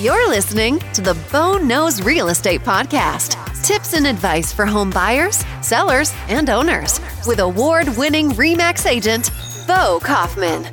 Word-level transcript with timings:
You're 0.00 0.30
listening 0.30 0.78
to 0.94 1.02
the 1.02 1.12
Bo 1.30 1.58
Knows 1.58 2.00
Real 2.00 2.28
Estate 2.28 2.62
Podcast. 2.62 3.36
Tips 3.62 3.92
and 3.92 4.06
advice 4.06 4.50
for 4.50 4.64
home 4.64 4.88
buyers, 4.88 5.44
sellers, 5.60 6.14
and 6.28 6.48
owners 6.48 6.98
with 7.26 7.40
award 7.40 7.94
winning 7.98 8.30
REMAX 8.30 8.86
agent, 8.86 9.30
Bo 9.66 10.00
Kaufman. 10.02 10.66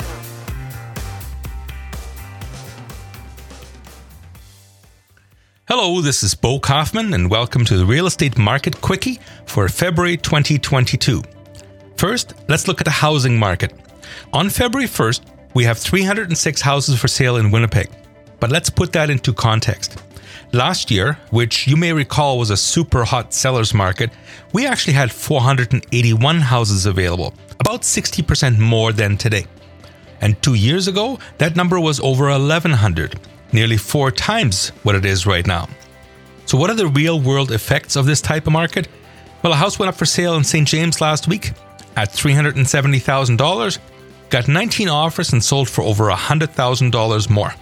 Hello, 5.68 6.00
this 6.00 6.24
is 6.24 6.34
Bo 6.34 6.58
Kaufman, 6.58 7.14
and 7.14 7.30
welcome 7.30 7.66
to 7.66 7.76
the 7.76 7.86
Real 7.86 8.08
Estate 8.08 8.38
Market 8.38 8.80
Quickie 8.80 9.20
for 9.46 9.68
February 9.68 10.16
2022. 10.16 11.22
First, 11.98 12.36
let's 12.48 12.70
look 12.70 12.80
at 12.80 12.86
the 12.86 12.92
housing 12.92 13.38
market. 13.38 13.74
On 14.32 14.50
February 14.50 14.88
1st, 14.88 15.24
we 15.56 15.66
have 15.66 15.78
306 15.78 16.62
houses 16.62 16.98
for 16.98 17.10
sale 17.10 17.36
in 17.36 17.52
Winnipeg. 17.52 17.90
But 18.40 18.52
let's 18.52 18.70
put 18.70 18.94
that 18.94 19.10
into 19.10 19.34
context. 19.34 20.02
Last 20.52 20.90
year, 20.90 21.20
which 21.30 21.68
you 21.68 21.76
may 21.76 21.94
recall 21.94 22.40
was 22.40 22.50
a 22.50 22.58
super 22.58 23.04
hot 23.04 23.34
seller's 23.34 23.74
market, 23.74 24.10
we 24.52 24.66
actually 24.66 24.94
had 24.94 25.12
481 25.12 26.40
houses 26.40 26.86
available, 26.86 27.34
about 27.60 27.84
60% 27.84 28.58
more 28.58 28.92
than 28.92 29.16
today. 29.16 29.46
And 30.22 30.42
two 30.42 30.56
years 30.56 30.88
ago, 30.88 31.20
that 31.38 31.56
number 31.56 31.80
was 31.80 32.00
over 32.00 32.30
1,100, 32.30 33.20
nearly 33.54 33.78
four 33.78 34.12
times 34.12 34.70
what 34.84 34.96
it 34.96 35.06
is 35.06 35.28
right 35.28 35.46
now. 35.46 35.68
So, 36.46 36.58
what 36.58 36.72
are 36.72 36.76
the 36.76 36.88
real 36.88 37.22
world 37.22 37.52
effects 37.52 37.96
of 37.96 38.08
this 38.08 38.22
type 38.22 38.48
of 38.48 38.54
market? 38.54 38.88
Well, 39.44 39.54
a 39.54 39.56
house 39.56 39.78
went 39.78 39.90
up 39.90 39.96
for 39.96 40.06
sale 40.06 40.36
in 40.36 40.44
St. 40.44 40.68
James 40.68 41.00
last 41.00 41.28
week 41.28 41.52
at 41.96 42.10
$370,000, 42.10 43.78
got 44.30 44.48
19 44.48 44.90
offers, 44.90 45.32
and 45.32 45.44
sold 45.44 45.70
for 45.70 45.84
over 45.84 46.06
$100,000 46.10 47.30
more. 47.30 47.54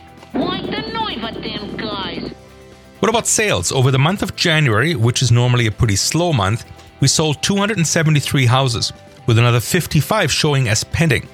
What 3.00 3.10
about 3.10 3.28
sales? 3.28 3.72
Over 3.72 3.92
the 3.92 4.00
month 4.00 4.24
of 4.24 4.36
January, 4.36 4.96
which 4.96 5.22
is 5.22 5.32
normally 5.32 5.68
a 5.68 5.72
pretty 5.72 5.96
slow 5.96 6.34
month, 6.34 6.66
we 7.00 7.08
sold 7.08 7.44
273 7.44 8.46
houses, 8.48 8.92
with 9.28 9.38
another 9.38 9.60
55 9.60 10.32
showing 10.32 10.68
as 10.68 10.84
pending. 10.84 11.28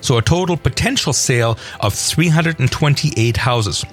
So 0.00 0.18
a 0.18 0.22
total 0.22 0.56
potential 0.56 1.12
sale 1.12 1.58
of 1.80 1.94
328 1.94 3.36
houses. 3.36 3.84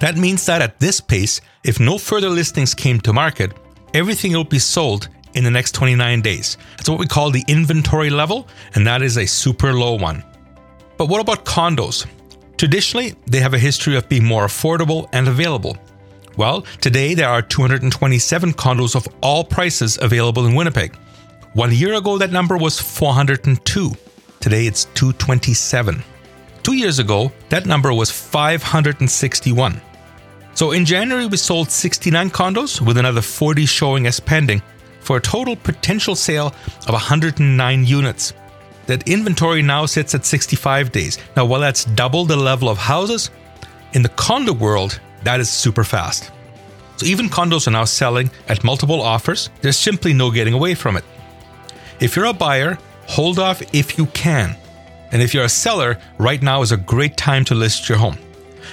That 0.00 0.16
means 0.16 0.44
that 0.46 0.62
at 0.62 0.78
this 0.78 1.00
pace, 1.00 1.40
if 1.64 1.80
no 1.80 1.96
further 1.98 2.28
listings 2.28 2.74
came 2.74 3.00
to 3.00 3.12
market, 3.12 3.52
everything 3.94 4.32
will 4.32 4.44
be 4.44 4.58
sold 4.58 5.08
in 5.34 5.44
the 5.44 5.50
next 5.50 5.72
29 5.72 6.20
days. 6.22 6.56
That's 6.76 6.88
what 6.88 6.98
we 6.98 7.06
call 7.06 7.30
the 7.30 7.44
inventory 7.48 8.10
level, 8.10 8.48
and 8.74 8.86
that 8.86 9.02
is 9.02 9.16
a 9.16 9.26
super 9.26 9.72
low 9.72 9.94
one. 9.94 10.24
But 10.96 11.08
what 11.08 11.20
about 11.20 11.44
condos? 11.44 12.06
Traditionally, 12.58 13.14
they 13.26 13.38
have 13.38 13.54
a 13.54 13.58
history 13.58 13.96
of 13.96 14.08
being 14.08 14.24
more 14.24 14.44
affordable 14.44 15.08
and 15.12 15.28
available. 15.28 15.78
Well, 16.36 16.62
today 16.80 17.14
there 17.14 17.28
are 17.28 17.40
227 17.40 18.52
condos 18.54 18.96
of 18.96 19.06
all 19.22 19.44
prices 19.44 19.96
available 20.02 20.44
in 20.44 20.56
Winnipeg. 20.56 20.96
One 21.54 21.72
year 21.72 21.94
ago, 21.94 22.18
that 22.18 22.32
number 22.32 22.56
was 22.56 22.80
402. 22.80 23.92
Today 24.40 24.66
it's 24.66 24.86
227. 24.94 26.02
Two 26.64 26.74
years 26.74 26.98
ago, 26.98 27.30
that 27.48 27.64
number 27.64 27.92
was 27.92 28.10
561. 28.10 29.80
So 30.54 30.72
in 30.72 30.84
January, 30.84 31.26
we 31.26 31.36
sold 31.36 31.70
69 31.70 32.30
condos 32.30 32.80
with 32.80 32.98
another 32.98 33.22
40 33.22 33.66
showing 33.66 34.08
as 34.08 34.18
pending 34.18 34.62
for 34.98 35.18
a 35.18 35.20
total 35.20 35.54
potential 35.54 36.16
sale 36.16 36.52
of 36.88 36.92
109 36.92 37.84
units. 37.84 38.32
That 38.88 39.06
inventory 39.06 39.60
now 39.60 39.84
sits 39.84 40.14
at 40.14 40.24
65 40.24 40.90
days. 40.92 41.18
Now, 41.36 41.44
while 41.44 41.60
that's 41.60 41.84
double 41.84 42.24
the 42.24 42.36
level 42.36 42.70
of 42.70 42.78
houses, 42.78 43.30
in 43.92 44.02
the 44.02 44.08
condo 44.08 44.54
world, 44.54 44.98
that 45.24 45.40
is 45.40 45.50
super 45.50 45.84
fast. 45.84 46.32
So 46.96 47.04
even 47.04 47.28
condos 47.28 47.68
are 47.68 47.70
now 47.70 47.84
selling 47.84 48.30
at 48.48 48.64
multiple 48.64 49.02
offers. 49.02 49.50
There's 49.60 49.76
simply 49.76 50.14
no 50.14 50.30
getting 50.30 50.54
away 50.54 50.74
from 50.74 50.96
it. 50.96 51.04
If 52.00 52.16
you're 52.16 52.24
a 52.24 52.32
buyer, 52.32 52.78
hold 53.06 53.38
off 53.38 53.62
if 53.74 53.98
you 53.98 54.06
can. 54.06 54.56
And 55.12 55.20
if 55.20 55.34
you're 55.34 55.44
a 55.44 55.50
seller, 55.50 55.98
right 56.16 56.40
now 56.40 56.62
is 56.62 56.72
a 56.72 56.78
great 56.78 57.18
time 57.18 57.44
to 57.44 57.54
list 57.54 57.90
your 57.90 57.98
home. 57.98 58.16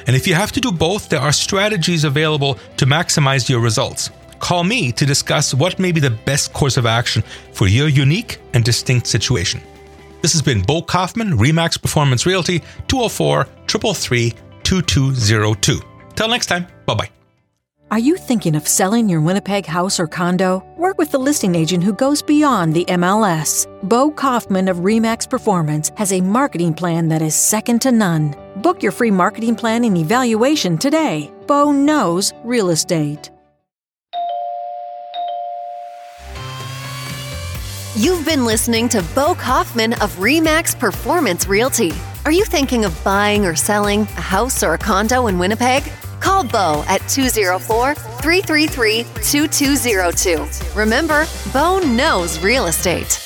And 0.08 0.16
if 0.16 0.28
you 0.28 0.34
have 0.34 0.54
to 0.54 0.62
do 0.62 0.72
both, 0.72 1.10
there 1.10 1.20
are 1.20 1.34
strategies 1.34 2.06
available 2.06 2.58
to 2.78 2.86
maximize 2.86 3.50
your 3.50 3.60
results. 3.60 4.12
Call 4.40 4.64
me 4.64 4.94
to 4.94 5.06
discuss 5.06 5.54
what 5.54 5.78
may 5.78 5.92
be 5.92 6.00
the 6.00 6.18
best 6.26 6.54
course 6.54 6.78
of 6.78 6.86
action 6.86 7.22
for 7.52 7.68
your 7.68 7.90
unique 7.90 8.40
and 8.54 8.64
distinct 8.64 9.08
situation. 9.08 9.62
This 10.26 10.34
has 10.34 10.42
been 10.42 10.64
Bo 10.64 10.82
Kaufman, 10.82 11.38
Remax 11.38 11.80
Performance 11.80 12.26
Realty, 12.26 12.64
204 12.88 13.44
333 13.68 14.34
2202. 14.64 15.80
Till 16.16 16.28
next 16.28 16.48
time, 16.48 16.66
bye 16.88 16.96
bye. 16.96 17.10
Are 17.92 18.00
you 18.00 18.18
thinking 18.18 18.56
of 18.56 18.68
selling 18.68 19.08
your 19.08 19.22
Winnipeg 19.22 19.68
house 19.68 20.00
or 20.00 20.08
condo? 20.08 20.66
Work 20.78 20.98
with 20.98 21.12
the 21.12 21.20
listing 21.20 21.54
agent 21.54 21.84
who 21.84 21.94
goes 21.94 22.24
beyond 22.24 22.74
the 22.74 22.86
MLS. 22.86 23.68
Bo 23.88 24.10
Kaufman 24.10 24.68
of 24.68 24.78
REMAX 24.78 25.30
Performance 25.30 25.92
has 25.96 26.12
a 26.12 26.22
marketing 26.22 26.74
plan 26.74 27.08
that 27.10 27.22
is 27.22 27.36
second 27.36 27.84
to 27.84 27.92
none. 27.92 28.34
Book 28.64 28.82
your 28.82 28.92
free 28.92 29.12
marketing 29.12 29.56
plan 29.56 29.84
and 29.84 29.96
evaluation 29.96 30.80
today. 30.80 31.32
Bo 31.46 31.72
knows 31.72 32.34
real 32.44 32.72
estate. 32.72 33.30
You've 37.98 38.26
been 38.26 38.44
listening 38.44 38.90
to 38.90 39.02
Bo 39.16 39.36
Kaufman 39.36 39.94
of 40.02 40.14
REMAX 40.18 40.78
Performance 40.78 41.48
Realty. 41.48 41.94
Are 42.26 42.32
you 42.32 42.44
thinking 42.44 42.84
of 42.84 43.04
buying 43.06 43.46
or 43.46 43.56
selling 43.56 44.02
a 44.02 44.22
house 44.22 44.64
or 44.64 44.74
a 44.74 44.78
condo 44.78 45.28
in 45.28 45.40
Winnipeg? 45.40 45.82
Call 46.20 46.44
Bo 46.44 46.84
at 46.90 47.00
204 47.08 47.96
333 47.96 49.04
2202. 49.24 50.78
Remember, 50.78 51.26
Bo 51.54 51.80
knows 51.80 52.38
real 52.40 52.66
estate. 52.66 53.25